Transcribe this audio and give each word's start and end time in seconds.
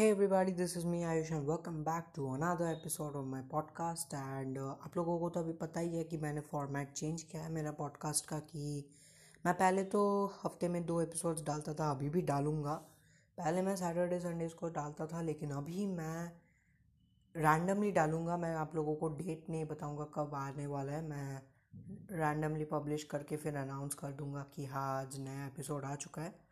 Hey 0.00 0.12
everybody, 0.12 0.52
this 0.52 0.76
is 0.76 0.86
me 0.86 1.02
Ayush 1.02 1.30
and 1.30 1.46
welcome 1.46 1.84
back 1.84 2.14
to 2.14 2.32
another 2.32 2.68
of 3.14 3.26
my 3.26 3.42
podcast. 3.42 4.14
And 4.14 4.56
uh, 4.56 4.74
आप 4.84 4.96
लोगों 4.96 5.18
को 5.18 5.28
तो 5.30 5.40
अभी 5.40 5.52
पता 5.52 5.80
ही 5.80 5.96
है 5.96 6.04
कि 6.04 6.16
मैंने 6.16 6.40
फॉर्मेट 6.40 6.92
चेंज 6.92 7.22
किया 7.22 7.42
है 7.42 7.50
मेरा 7.52 7.70
पॉडकास्ट 7.70 8.26
का 8.26 8.38
कि 8.38 8.84
मैं 9.46 9.54
पहले 9.54 9.84
तो 9.84 10.00
हफ़्ते 10.44 10.68
में 10.68 10.86
दो 10.86 11.00
एपिसोड्स 11.00 11.42
डालता 11.42 11.74
था 11.74 11.90
अभी 11.90 12.08
भी 12.08 12.22
डालूँगा। 12.22 12.74
पहले 13.38 13.62
मैं 13.62 13.76
सैटरडे 13.76 14.20
संडेज़ 14.20 14.54
को 14.54 14.68
डालता 14.68 15.06
था 15.06 15.22
लेकिन 15.22 15.50
अभी 15.50 15.86
मैं 15.86 16.32
रैंडमली 17.34 17.92
डालूँगा। 17.92 18.36
मैं 18.36 18.54
आप 18.54 18.76
लोगों 18.76 18.94
को 18.94 19.08
डेट 19.08 19.50
नहीं 19.50 19.64
बताऊँगा 19.64 20.04
कब 20.14 20.34
आने 20.34 20.66
वाला 20.66 20.92
है। 20.92 21.08
मैं 21.08 21.42
रैंडमली 22.18 22.64
पब्लिश 22.64 23.04
करके 23.04 23.36
फिर 23.36 23.56
अनाउंस 23.56 23.94
कर 23.94 24.12
दूँगा 24.12 24.46
कि 24.54 24.66
हाँ 24.66 25.00
आज 25.00 25.20
नया 25.20 25.46
एपिसोड 25.46 25.84
आ 25.84 25.94
चुका 25.94 26.22
है। 26.22 26.49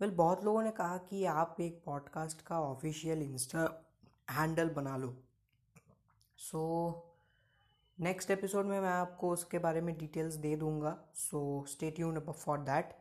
वेल 0.00 0.10
बहुत 0.10 0.44
लोगों 0.44 0.62
ने 0.62 0.70
कहा 0.70 0.96
कि 0.98 1.24
आप 1.24 1.56
एक 1.60 1.82
पॉडकास्ट 1.84 2.42
का 2.42 2.60
ऑफिशियल 2.60 3.22
इंस्टा 3.22 3.62
हैंडल 4.30 4.68
बना 4.70 4.96
लो। 4.96 5.14
सो 6.38 6.60
नेक्स्ट 7.98 8.30
एपिसोड 8.30 8.66
में 8.66 8.80
मैं 8.80 8.88
आपको 8.88 9.30
उसके 9.30 9.58
बारे 9.58 9.80
में 9.80 9.96
डिटेल्स 9.98 10.34
दे 10.34 10.54
दूँगा। 10.56 10.96
So 11.14 11.64
stay 11.68 11.90
tune 11.90 12.20
for 12.20 12.58
that 12.58 12.96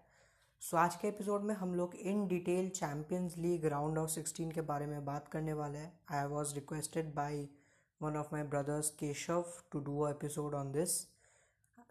so 0.62 0.78
आज 0.78 0.96
के 0.96 1.08
एपिसोड 1.08 1.42
में 1.42 1.54
हम 1.56 1.76
लोग 1.76 1.96
in 1.96 2.28
detail 2.28 2.70
Champions 2.70 3.38
League 3.38 3.66
round 3.66 3.98
of 3.98 4.10
sixteen 4.10 4.52
के 4.52 4.62
बारे 4.62 4.86
में 4.86 5.06
बात 5.06 5.28
करने 5.28 5.54
वाले 5.54 5.78
हैं। 5.78 6.00
I 6.12 6.26
was 6.26 6.56
requested 6.56 7.14
by 7.16 7.48
one 8.02 8.18
of 8.18 8.28
my 8.34 8.44
brothers 8.46 8.90
Keshav 8.90 9.46
to 9.72 9.80
do 9.80 10.00
a 10.00 10.10
episode 10.10 10.56
on 10.56 10.72
this 10.72 10.98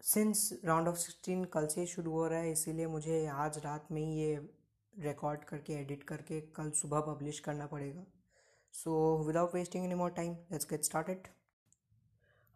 since 0.03 0.59
round 0.65 0.87
of 0.87 0.97
sixteen 0.97 1.45
कल 1.45 1.67
से 1.67 1.85
शुरू 1.85 2.11
हो 2.11 2.27
रहा 2.27 2.39
है, 2.39 2.51
इसीलिए 2.51 2.87
मुझे 2.87 3.25
आज 3.27 3.57
रात 3.57 3.91
में 3.91 4.01
ही 4.01 4.19
ये 4.21 4.56
रिकॉर्ड 4.97 5.43
करके 5.43 5.73
एडिट 5.73 6.03
करके 6.03 6.39
कल 6.55 6.71
सुबह 6.75 6.99
पब्लिश 7.07 7.39
करना 7.39 7.65
पड़ेगा। 7.67 8.05
So 8.73 8.93
without 9.27 9.55
wasting 9.55 9.85
any 9.85 9.95
more 9.95 10.11
time 10.11 10.33
let's 10.51 10.67
get 10.69 10.83
started 11.09 11.27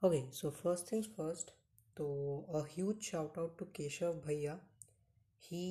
okay 0.02 0.22
so 0.34 0.50
first 0.52 0.92
things 0.92 1.08
first 1.18 1.52
तो 1.98 2.08
a 2.56 2.64
huge 2.74 3.02
shout 3.04 3.38
out 3.40 3.58
to 3.60 3.66
Keshav 3.76 4.22
भैया। 4.26 4.60
He 5.44 5.66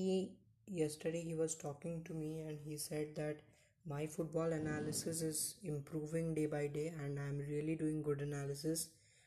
yesterday 0.73 1.19
he 1.21 1.35
was 1.35 1.57
talking 1.63 2.05
to 2.05 2.15
me 2.15 2.31
and 2.39 2.61
he 2.61 2.77
said 2.79 3.15
that 3.17 3.43
my 3.85 4.07
football 4.07 4.53
analysis 4.53 5.23
is 5.23 5.43
improving 5.69 6.35
day 6.35 6.47
by 6.47 6.69
day 6.69 6.85
and 6.87 7.19
I 7.19 7.29
am 7.29 7.41
really 7.41 7.75
doing 7.77 8.03
good 8.05 8.23
analysis 8.23 8.87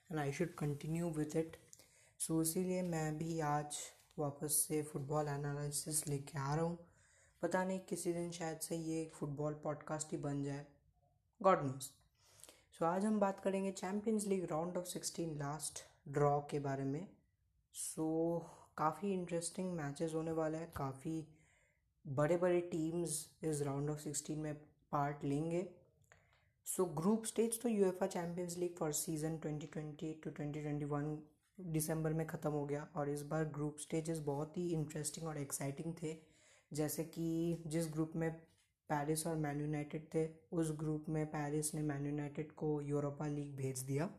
and 0.10 0.20
I 0.20 0.32
should 0.34 0.54
continue 0.60 1.10
with 1.18 1.36
it 1.38 1.58
so 2.20 2.42
इसीलिए 2.42 2.82
मैं 2.84 3.18
भी 3.18 3.40
आज 3.50 3.78
वापस 4.20 4.66
से 4.68 4.82
football 4.84 5.28
analysis 5.28 6.08
लेके 6.08 6.38
आ 6.40 6.54
रहा 6.56 6.66
हूँ। 6.66 6.78
पता 7.44 7.64
नहीं 7.64 7.80
किसी 7.80 8.14
दिन 8.14 8.32
शायद 8.32 8.60
से 8.60 8.76
ये 8.76 9.02
एक 9.02 9.14
फुटबॉल 9.14 9.54
पॉडकास्ट 9.54 10.12
ही 10.12 10.18
बन 10.18 10.44
जाए। 10.44 10.66
गॉड 11.42 11.64
नोस 11.64 11.94
सो 12.72 12.86
आज 12.86 13.06
हम 13.06 13.20
बात 13.20 13.40
करेंगे 13.40 13.72
Champions 13.72 14.26
League 14.26 14.46
round 14.52 14.78
of 14.78 14.86
sixteen 14.86 15.38
last 15.38 15.80
draw 16.08 16.42
के 16.42 16.60
बारे 16.60 16.84
में। 16.84 17.08
सो 17.74 18.38
so, 18.40 18.74
काफ़ी 18.78 19.14
इंटरेस्टिंग 19.14 19.74
मैचेस 19.74 20.14
होने 20.14 20.32
वाले 20.32 20.58
हैं। 20.58 20.74
काफ़ी 20.78 21.28
बड़े 22.08 22.38
बड़े 22.38 22.62
टीम्स 22.62 23.30
इस 23.44 23.62
राउंड 23.62 23.90
ऑफ़ 23.90 24.00
सिक्सटीन 24.00 24.40
में 24.40 24.56
पार्ट 24.92 25.24
लेंगे। 25.24 25.70
सो 26.66 26.86
ग्रुप 26.86 27.26
स्टेज 27.26 27.62
तो 27.62 27.70
UEFA 27.70 28.08
Champions 28.08 28.58
League 28.58 28.76
for 28.76 28.92
season 28.92 29.38
2020 29.38 30.14
to 30.24 30.32
2021 30.32 31.18
दिसंबर 31.60 32.14
में 32.14 32.28
ख़त्म 32.28 32.52
हो 32.52 32.66
गया 32.66 32.88
और 32.96 33.10
इस 33.10 33.22
बार 33.22 33.46
ग्रुप 33.46 33.78
स्टेजेस 33.78 34.20
बहुत 34.20 34.58
ही 34.58 34.74
इंटरेस्टिंग 34.74 35.28
और 35.28 35.38
एक्साइटिंग 35.38 35.94
थे। 36.04 36.33
जैसे 36.74 37.04
कि 37.04 37.64
जिस 37.68 37.88
ग्रुप 37.88 38.12
में 38.16 38.32
पेरिस 38.90 39.28
और 39.28 39.36
मैन 39.36 39.62
यूनाइटेड 39.62 40.08
थे, 40.16 40.30
उस 40.52 40.72
ग्रुप 40.72 41.06
में 41.10 41.26
पेरिस 41.26 41.76
ने 41.76 41.82
मैन 41.82 42.06
यूनाइटेड 42.06 42.52
को 42.52 42.82
यूरोपा 42.82 43.28
लीग 43.28 43.56
भेज 43.56 43.80
दिया। 43.80 44.10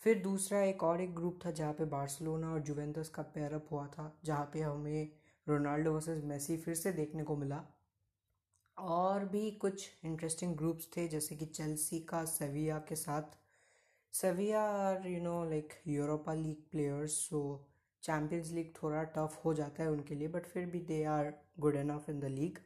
फिर 0.00 0.18
दूसरा 0.18 0.62
एक 0.62 0.82
और 0.82 1.00
एक 1.00 1.14
ग्रुप 1.14 1.38
था 1.46 1.50
जहाँ 1.50 1.72
पे 1.72 1.84
बार्सिलोना 1.84 2.52
और 2.52 2.60
जुवेंटस 2.60 3.08
का 3.08 3.22
पेयरअप 3.22 3.66
हुआ 3.70 3.86
था, 3.86 4.18
जहाँ 4.24 4.50
पे 4.52 4.60
हमें 4.60 5.08
रोनाल्डो 5.48 5.92
वर्सेस 5.92 6.24
मेसी 6.24 6.56
फिर 6.56 6.74
से 6.74 6.92
देखने 6.92 7.22
को 7.22 7.36
मिला। 7.36 7.64
और 8.78 9.24
भी 9.24 9.50
कुछ 9.50 9.90
इंटरेस्टिंग 10.04 10.56
ग्रुप्स 10.56 10.88
थे, 10.96 11.08
जैसे 11.08 11.36
कि 11.36 11.46
चेल्सी 11.46 12.00
का 12.00 12.24
सेविया 12.24 12.78
के 12.78 12.96
साथ। 12.96 13.22
सेविया 14.12 14.62
are 14.62 15.06
you 15.06 15.22
know 15.22 15.44
like 15.44 15.72
Europa 15.86 16.34
league 16.34 16.56
players 16.70 17.12
so 17.12 17.68
champions 18.02 18.50
league 18.52 18.72
थोड़ा 18.82 19.02
टफ 19.16 19.40
हो 19.44 19.54
जाता 19.54 19.82
है 19.82 19.90
उनके 19.90 20.14
लिए 20.14 20.28
बट 20.28 20.46
फिर 20.46 20.66
भी 20.66 20.80
they 20.80 21.02
are 21.04 21.32
good 21.60 21.76
enough 21.76 22.08
in 22.10 22.20
the 22.20 22.24
league 22.30 22.58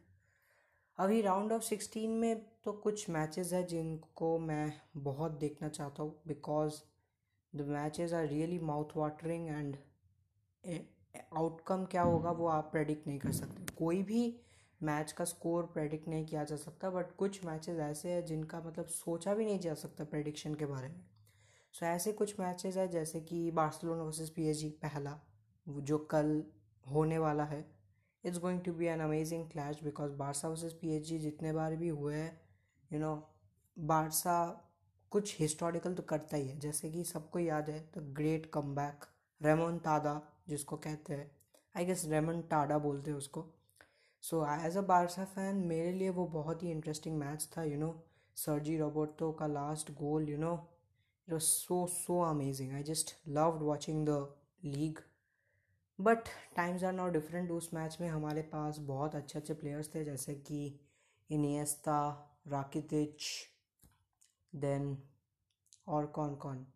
अभी 0.99 1.21
राउंड 1.23 1.53
ऑफ़ 1.53 1.63
सिक्सटीन 1.63 2.11
में 2.11 2.45
तो 2.65 2.73
कुछ 2.73 3.09
मैचेस 3.11 3.53
है 3.53 3.63
जिनको 3.67 4.39
मैं 4.39 4.73
बहुत 4.97 5.33
देखना 5.39 5.69
चाहता 5.69 6.03
हूँ 6.03 6.15
because 6.29 6.81
the 7.53 7.67
matches 7.69 8.13
are 8.13 8.27
really 8.27 8.59
mouth 8.59 8.97
watering 8.97 9.49
and 9.49 9.77
outcome 11.37 11.85
क्या 11.85 12.03
होगा 12.03 12.31
वो 12.31 12.47
आप 12.47 12.69
प्रेडिक्ट 12.73 13.07
नहीं 13.07 13.19
कर 13.19 13.33
सकते। 13.33 13.75
कोई 13.75 14.03
भी 14.03 14.23
मैच 14.81 15.13
का 15.13 15.25
स्कोर 15.25 15.63
प्रेडिक्ट 15.75 16.09
नहीं 16.09 16.25
किया 16.27 16.45
जा 16.45 16.57
सकता 16.57 16.91
बट 16.91 17.15
कुछ 17.17 17.45
मैचेस 17.45 17.79
ऐसे 17.81 18.09
हैं 18.13 18.25
जिनका 18.27 18.61
मतलब 18.67 18.87
सोचा 18.87 19.35
भी 19.35 19.45
नहीं 19.45 19.59
जा 19.61 19.75
सकता 19.75 20.05
प्रेडिक्शन 20.05 20.55
के 20.55 20.67
बारे 20.67 20.89
में। 20.89 21.05
सो 21.77 21.85
so, 21.85 21.91
ऐसे 21.91 22.13
कुछ 22.13 22.39
मैचेस 22.41 22.77
हैं 22.77 22.89
जैसे 22.91 23.21
कि 23.21 23.51
बार्सिलोना 23.51 24.03
वर्सेस 24.03 24.29
पीएसजी 24.31 24.69
पहला 24.83 25.11
जो 25.67 25.97
कल 26.11 26.43
होने 26.87 27.17
वाला 27.19 27.45
है। 27.45 27.59
It's 28.25 28.39
going 28.39 28.61
to 28.61 28.73
be 28.73 28.87
an 28.87 29.01
amazing 29.01 29.49
clash 29.51 29.83
because 29.85 30.13
Barca 30.13 30.49
versus 30.49 30.73
PSG 30.73 31.19
जितने 31.19 31.53
बार 31.53 31.75
भी 31.77 31.89
हुए 31.89 32.15
हैं 32.15 32.31
यू 32.91 32.99
नो 32.99 33.11
बारसा 33.77 34.37
कुछ 35.13 35.37
हिस्टोरिकल 35.41 35.95
तो 35.95 36.03
करता 36.03 36.37
ही 36.37 36.49
है। 36.49 36.59
जैसे 36.59 36.91
कि 36.91 37.05
सबको 37.05 37.39
याद 37.39 37.69
है 37.71 37.79
the 37.97 38.03
great 38.17 38.47
come 38.55 38.75
back 38.75 39.05
remontada 39.79 40.21
जिसको 40.49 40.77
कहते 40.77 41.15
हैं। 41.15 41.31
आई 41.75 41.85
गेस 41.87 42.05
रेमन 42.05 42.41
टाडा 42.51 42.79
बोलते 42.79 43.11
हैं 43.11 43.19
उसको। 43.19 43.45
So 44.23 44.45
as 44.55 44.77
a 44.77 44.83
Barca 44.83 45.25
fan 45.25 45.57
मेरे 45.67 45.93
लिए 45.93 46.11
वो 46.11 46.27
बहुत 46.29 46.63
ही 46.63 46.71
इंटरेस्टिंग 46.71 47.19
मैच 47.19 47.49
था 47.57 47.63
यू 47.63 47.79
नो 47.79 47.93
सर्जी 48.37 48.79
रोबोटो 48.79 49.31
का 49.33 49.47
last 49.47 49.91
goal 49.93 50.29
you 50.29 50.39
know 50.39 50.55
it 51.29 51.33
was 51.33 51.43
so 51.43 51.87
so 51.87 52.21
amazing 52.23 52.73
I 52.73 52.83
just 52.83 53.15
loved 53.29 53.63
watching 53.63 54.07
the 54.09 54.35
league 54.65 54.99
but 55.99 56.29
times 56.57 56.85
are 56.85 56.93
not 56.93 57.13
different 57.13 57.51
उस 57.51 57.69
match 57.75 57.97
में 58.01 58.09
हमारे 58.09 58.43
पास 58.53 58.79
बहुत 58.79 59.15
अच्छे 59.15 59.39
अच्छे 59.39 59.55
प्लेयर्स 59.55 59.95
थे, 59.95 60.05
जैसे 60.05 60.35
कि 60.35 60.81
इनियस्ता 61.31 62.01
राकितिच 62.49 63.29
देन 64.53 64.97
और 65.89 66.07
कौन 66.07 66.35
कौन? 66.37 66.67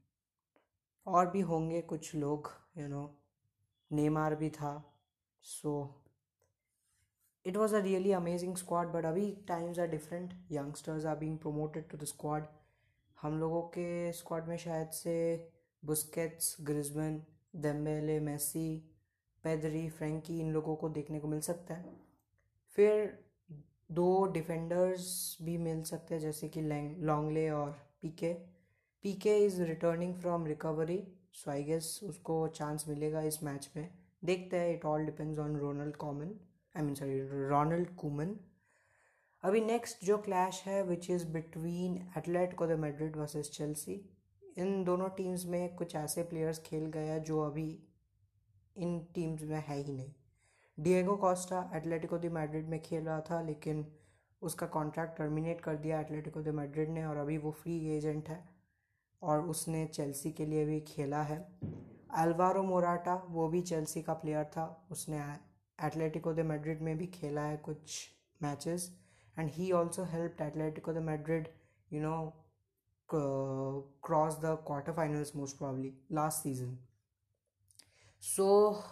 और 1.06 1.30
भी 1.30 1.40
होंगे 1.40 1.80
कुछ 1.82 2.14
लोग 2.14 2.50
यू 2.78 2.86
नो 2.88 3.02
नेमार 3.90 4.34
भी 4.34 4.50
था। 4.50 4.72
So 5.44 5.72
it 7.46 7.56
was 7.56 7.74
a 7.76 7.78
really 7.80 8.12
amazing 8.12 8.56
squad 8.56 8.92
but 8.92 9.04
अभी 9.04 9.30
times 9.48 9.78
are 9.78 9.86
different 9.88 10.34
youngsters 10.52 11.06
are 11.06 11.16
being 11.16 11.38
promoted 11.38 11.88
to 11.90 11.98
the 11.98 12.04
squad 12.04 12.46
हम 13.22 13.38
लोगों 13.40 13.60
के 13.62 14.12
स्क्वाड 14.12 14.46
में 14.48 14.56
शायद 14.56 14.90
से 14.90 15.14
Busquets 15.82 16.56
Griezmann 16.60 17.22
Dembele 17.56 18.18
Messi 18.20 18.68
Pedri 19.44 19.88
Frenkie 19.88 20.38
इन 20.40 20.52
लोगों 20.52 20.76
को 20.76 20.88
देखने 20.88 21.20
को 21.20 21.28
मिल 21.28 21.40
सकता 21.40 21.74
है। 21.74 21.92
फिर 22.78 23.18
दो 23.92 24.26
डिफेंडर्स 24.26 25.38
भी 25.42 25.56
मिल 25.58 25.82
सकते 25.82 26.14
हैं, 26.14 26.20
जैसे 26.20 26.48
कि 26.48 26.60
लॉन्गले 26.60 27.48
और 27.50 27.70
Pique 28.02 28.32
Pique 29.04 29.36
is 29.46 29.62
returning 29.62 30.14
from 30.14 30.46
recovery 30.46 31.02
so 31.32 31.50
I 31.50 31.62
guess 31.62 32.00
उसको 32.04 32.46
चांस 32.48 32.84
मिलेगा 32.88 33.22
इस 33.22 33.42
मैच 33.42 33.70
में। 33.76 33.88
देखते 34.24 34.56
हैं 34.56 34.74
it 34.74 34.84
all 34.84 35.04
depends 35.04 35.38
on 35.38 35.56
Ronald 35.56 35.96
Koeman 35.96 36.34
I 36.74 36.82
mean 36.82 36.94
sorry 36.94 37.20
Ronald 37.48 37.94
Koeman 37.96 38.36
अभी 39.44 39.60
नेक्स्ट 39.60 40.04
जो 40.04 40.16
क्लैश 40.18 40.62
है 40.66 40.82
which 40.82 41.08
is 41.10 41.26
between 41.26 41.96
Atletico 42.54 42.66
de 42.66 42.72
Madrid 42.78 43.16
versus 43.16 43.50
Chelsea 43.50 43.94
इन 44.58 44.82
दोनों 44.84 45.08
टीम्स 45.08 45.44
में 45.46 45.76
कुछ 45.76 45.94
ऐसे 45.96 46.22
प्लेयर्स 46.22 46.58
खेल 46.58 46.90
हैं 46.96 47.22
जो 47.22 47.40
अभी 47.40 47.68
इन 48.76 48.98
टीम्स 49.14 49.42
में 49.42 49.64
है 49.68 49.76
ही 49.76 49.92
नहीं। 49.92 50.12
Diego 50.78 51.16
Costa 51.16 51.70
Atletico 51.74 52.18
de 52.18 52.32
Madrid 52.32 52.68
में 52.68 52.80
खेल 52.82 53.04
रहा 53.04 53.20
था, 53.20 53.40
लेकिन 53.42 53.84
उसका 54.42 54.66
कॉन्ट्रैक्ट 54.66 55.16
टर्मिनेट 55.18 55.60
कर 55.60 55.76
दिया 55.76 56.00
एटलेटिको 56.00 56.42
द 56.42 56.48
मैड्रिड 56.48 56.90
ने, 56.90 57.04
और 57.04 57.16
अभी 57.16 57.38
वो 57.38 57.50
फ्री 57.52 57.96
एजेंट 57.96 58.28
है, 58.28 58.44
और 59.22 59.48
उसने 59.48 59.86
चेल्सी 59.86 60.32
के 60.32 60.46
लिए 60.46 60.64
भी 60.64 60.80
खेला 60.80 61.22
है। 61.22 61.38
अल्वारो 62.18 62.62
मोराटा 62.62 63.14
वो 63.28 63.48
भी 63.48 63.62
चेल्सी 63.62 64.02
का 64.02 64.14
प्लेयर 64.14 64.44
था, 64.44 64.86
उसने 64.90 65.18
एटलेटिको 65.78 66.32
द 66.32 66.40
मैड्रिड 66.46 66.82
में 66.82 66.96
भी 66.98 67.06
खेला 67.06 67.42
है 67.42 67.56
कुछ 67.56 68.08
matches 68.40 68.96
and 69.40 69.50
he 69.50 69.70
also 69.72 70.04
help 70.04 70.40
Atletico 70.42 70.92
de 70.92 71.02
Madrid 71.04 71.48
you 71.90 72.00
know 72.02 72.14
cross 73.08 74.38
the 74.38 74.56
quarter 74.66 74.92
finals 74.92 75.34
most 75.36 75.58
probably 75.58 75.92
last 76.12 76.42
season 76.42 76.78
so 78.22 78.48
so, 78.72 78.82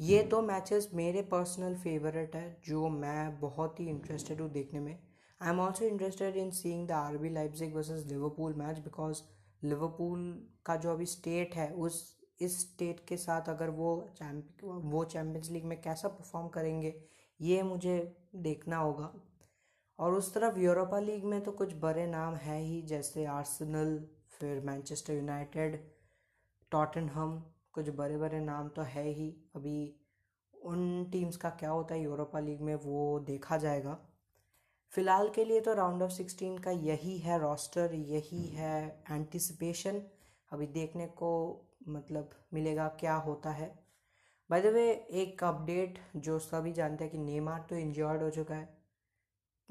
ये 0.00 0.22
तो 0.22 0.40
मैचेस 0.42 0.88
मेरे 0.94 1.22
पर्सनल 1.22 1.74
फेवरेट 1.76 2.34
है 2.36 2.60
जो 2.64 2.88
मैं 2.88 3.40
बहुत 3.40 3.80
ही 3.80 3.86
इंटरेस्टेड 3.88 4.40
हूँ 4.40 4.50
देखने 4.52 4.80
में. 4.80 4.98
I 5.40 5.50
am 5.50 5.60
also 5.60 5.84
interested 5.84 6.36
in 6.36 6.50
seeing 6.50 6.86
the 6.88 6.92
R 6.92 7.16
B 7.16 7.30
Leipzig 7.30 7.74
versus 7.76 8.04
Liverpool 8.06 8.54
match 8.54 8.78
because 8.78 9.22
Liverpool 9.64 10.24
का 10.66 10.76
जो 10.76 10.90
अभी 10.90 11.06
स्टेट 11.06 11.54
है 11.54 11.70
उस 11.86 12.00
इस 12.40 12.60
स्टेट 12.60 13.04
के 13.08 13.16
साथ 13.16 13.48
अगर 13.48 13.70
वो 13.70 13.90
चैम्प 14.18 14.64
वो 14.64 15.04
चैम्पियंस 15.04 15.50
लीग 15.50 15.64
में 15.64 15.80
कैसा 15.82 16.08
परफॉर्म 16.08 16.48
करेंगे 16.48 16.94
ये 17.40 17.62
मुझे 17.62 17.96
देखना 18.48 18.76
होगा. 18.76 19.12
और 19.98 20.14
उस 20.14 20.32
तरफ़ 20.34 20.58
यूरोपा 20.58 20.98
लीग 21.00 21.24
में 21.24 21.40
तो 21.40 21.52
कुछ 21.52 21.74
बड़े 21.80 22.06
नाम 22.06 22.34
है 22.36 22.60
ही, 22.60 22.80
जैसे 22.82 23.24
आर्सेनल, 23.26 23.98
फिर 24.30 24.60
मैनचेस्टर 24.60 25.14
यूनाइटेड, 25.14 25.78
टॉटनहम, 26.72 27.38
कुछ 27.72 27.88
बड़े 27.90 28.16
बड़े 28.16 28.40
नाम 28.40 28.68
तो 28.68 28.82
है 28.82 29.04
ही। 29.04 29.28
अभी 29.56 29.94
उन 30.54 31.04
टीम्स 31.12 31.36
का 31.36 31.50
क्या 31.50 31.70
होता 31.70 31.94
है 31.94 32.02
यूरोपा 32.02 32.40
लीग 32.40 32.60
में 32.60 32.74
वो 32.74 33.18
देखा 33.26 33.56
जाएगा। 33.56 33.98
फ़िलहाल 34.92 35.28
के 35.28 35.44
लिए 35.44 35.60
तो 35.60 35.72
राउंड 35.74 36.02
ऑफ़ 36.02 36.10
सिक्सटीन 36.10 36.58
का 36.58 36.70
यही 36.70 37.16
है 37.18 37.38
रोस्टर 37.40 37.94
यही 37.94 38.46
है 38.48 39.04
एंटिसिपेशन 39.10 40.02
अभी 40.50 40.66
देखने 40.66 41.06
को 41.06 41.30
मतलब 41.88 42.30
मिलेगा 42.54 42.86
क्या 43.00 43.14
होता 43.16 43.50
है। 43.50 43.66
बाय 44.50 44.60
द 44.62 44.66
वे 44.66 44.90
एक 45.14 45.44
अपडेट 45.44 45.98
जो 46.16 46.38
सभी 46.38 46.72
जानते 46.72 47.04
हैं 47.04 47.12
कि 47.12 47.18
नेमार 47.18 47.66
तो 47.70 47.76
इंजर्ड 47.76 48.22
हो 48.22 48.30
चुका 48.30 48.54
है। 48.54 48.68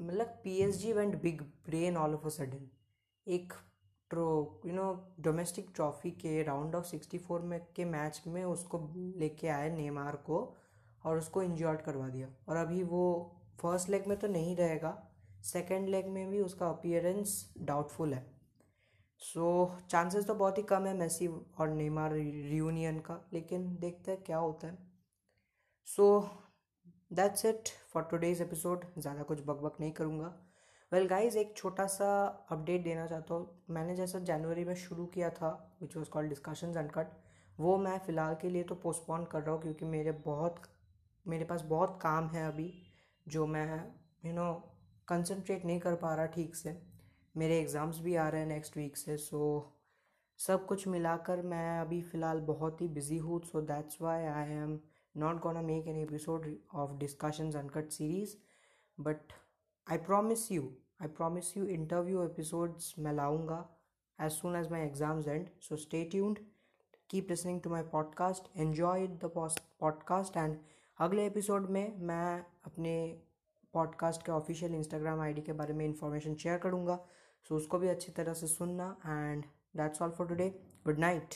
मतलब 0.00 0.26
P 0.44 0.56
S 0.58 0.76
G 0.76 0.92
went 0.92 1.20
big 1.22 1.42
brain 1.66 1.96
all 1.96 2.14
of 2.14 2.26
a 2.26 2.28
sudden 2.28 2.68
एक 3.26 3.52
ट्रो 4.10 4.26
यू 4.66 4.72
नो 4.72 4.92
डोमेस्टिक 5.20 5.70
ट्रॉफी 5.74 6.10
के 6.10 6.42
राउंड 6.42 6.74
ऑफ़ 6.74 6.84
सिक्सटी 6.84 7.18
फोर 7.18 7.40
में 7.40 7.60
के 7.76 7.84
मैच 7.84 8.22
में 8.26 8.44
उसको 8.44 8.78
लेके 9.18 9.48
आए 9.48 9.70
नेमार 9.70 10.16
को 10.16 10.56
और 11.04 11.18
उसको 11.18 11.42
इंजर्ड 11.42 11.80
करवा 11.80 12.08
दिया। 12.08 12.28
और 12.48 12.56
अभी 12.56 12.82
वो 12.82 13.04
फ़र्स्ट 13.60 13.88
लेग 13.88 14.06
में 14.06 14.18
तो 14.18 14.28
नहीं 14.28 14.56
रहेगा 14.56 15.10
सेकेंड 15.42 15.88
लेग 15.88 16.06
में 16.06 16.28
भी 16.30 16.40
उसका 16.40 16.68
अपियरेंस 16.68 17.54
डाउटफुल 17.58 18.14
है। 18.14 18.24
सो 19.18 19.78
so, 19.80 19.90
चांसेस 19.90 20.26
तो 20.26 20.34
बहुत 20.34 20.58
ही 20.58 20.62
कम 20.62 20.86
है 20.86 20.94
मेसी 20.96 21.26
और 21.28 21.68
नेमार 21.68 22.12
रियूनियन 22.12 22.98
का 22.98 23.20
लेकिन 23.32 23.76
देखते 23.80 24.10
हैं 24.10 24.22
क्या 24.22 24.38
होता 24.38 24.66
है। 24.66 24.78
So 25.86 26.06
that's 27.14 27.44
it 27.44 27.68
for 27.92 28.02
today's 28.02 28.42
episode 28.42 28.84
ज़्यादा 28.98 29.22
कुछ 29.22 29.40
बकबक 29.46 29.76
नहीं 29.80 29.92
करूँगा। 29.92 30.26
वेल 30.92 31.00
well, 31.00 31.10
गाइज़ 31.10 31.36
एक 31.38 31.52
छोटा 31.56 31.86
सा 31.86 32.06
अपडेट 32.50 32.82
देना 32.84 33.06
चाहता 33.06 33.34
हूँ। 33.34 33.64
मैंने 33.70 33.94
जैसा 33.96 34.18
जनवरी 34.20 34.64
में 34.64 34.74
शुरू 34.76 35.04
किया 35.06 35.28
था 35.30 35.50
which 35.80 35.96
was 35.96 36.08
called 36.10 36.28
discussions 36.28 36.76
and 36.76 36.90
cut 36.92 37.12
वो 37.58 37.76
मैं 37.78 37.98
फ़िलहाल 38.06 38.34
के 38.40 38.48
लिए 38.48 38.62
तो 38.62 38.74
पोस्टपोन 38.74 39.24
कर 39.24 39.42
रहा 39.42 39.54
हूँ 39.54 39.62
क्योंकि 39.62 39.84
मेरे 39.84 40.12
बहुत 40.24 40.60
मेरे 41.26 41.44
पास 41.44 41.62
बहुत 41.64 41.98
काम 42.02 42.28
है 42.28 42.46
अभी 42.48 42.72
जो 43.26 43.46
मैं 43.46 43.66
यू 44.26 44.32
नो 44.32 44.52
कंसनट्रेट 45.08 45.64
नहीं 45.64 45.78
कर 45.80 45.94
पा 45.96 46.14
रहा 46.14 46.26
ठीक 46.34 46.56
से। 46.56 46.76
मेरे 47.34 47.58
एग्ज़ाम्स 47.60 48.00
भी 48.00 48.14
आ 48.16 48.28
रहे 48.28 48.40
हैं 48.40 48.48
नेक्स्ट 48.48 48.76
वीक 48.76 48.96
से 48.96 49.16
सो 49.18 49.38
so, 49.60 49.72
सब 50.38 50.66
कुछ 50.66 50.86
मिलाकर 50.88 51.42
मैं 51.44 51.80
अभी 51.80 52.00
फ़िलहाल 52.02 52.40
बहुत 52.46 52.80
ही 52.80 52.88
बिज़ी 52.90 53.18
हूँ 53.18 53.40
so 53.44 53.60
that's 53.62 54.00
why 54.02 54.24
I 54.24 54.52
am 54.52 54.78
not 55.14 55.40
gonna 55.40 55.62
make 55.62 55.86
an 55.86 56.00
episode 56.02 56.46
of 56.72 56.98
discussions 56.98 57.54
uncut 57.54 57.92
series 57.92 58.36
but 58.98 59.32
i 59.86 59.96
promise 59.96 60.50
you 60.50 60.72
i 61.00 61.06
promise 61.06 61.50
you 61.56 61.66
interview 61.76 62.24
episodes 62.24 62.92
मैं 62.98 63.12
लाऊँगा 63.12 63.64
as 64.18 64.36
soon 64.40 64.56
as 64.62 64.70
my 64.70 64.80
exams 64.88 65.28
end 65.36 65.50
so 65.60 65.76
stay 65.76 66.02
tuned 66.14 66.40
keep 67.08 67.30
listening 67.30 67.60
to 67.60 67.72
my 67.74 67.82
podcast 67.94 68.50
enjoy 68.66 68.96
the 69.24 69.30
podcast 69.82 70.40
and 70.44 70.56
अगले 70.98 71.26
episode 71.26 71.68
में 71.70 71.96
मैं 72.06 72.44
अपने 72.66 72.92
podcast 73.74 74.22
के 74.26 74.32
official 74.32 74.74
Instagram 74.74 75.20
ID 75.20 75.40
के 75.42 75.52
बारे 75.60 75.74
में 75.74 75.84
इंफॉर्मेशन 75.86 76.34
शेयर 76.42 76.58
करूँगा 76.58 76.98
सो 77.48 77.56
उसको 77.56 77.78
भी 77.78 77.88
अच्छी 77.88 78.12
तरह 78.12 78.34
से 78.34 78.46
सुनना 78.46 78.96
and 79.06 79.44
that's 79.76 80.02
all 80.02 80.10
for 80.18 80.28
today 80.28 80.48
good 80.86 80.98
night 80.98 81.34